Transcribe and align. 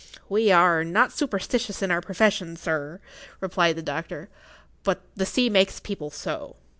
"We 0.27 0.51
are 0.51 0.83
not 0.83 1.11
superstitious 1.13 1.83
in 1.83 1.91
our 1.91 2.01
profession, 2.01 2.57
sir," 2.57 2.99
replied 3.39 3.75
the 3.75 3.83
doctor. 3.83 4.29
"But 4.81 5.01
the 5.15 5.27
sea 5.27 5.47
makes 5.47 5.79
people 5.79 6.09
so. 6.09 6.55